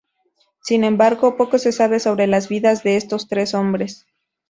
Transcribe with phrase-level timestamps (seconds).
[0.63, 4.07] Sin embargo, poco se sabe sobre las vidas de estos tres hombres.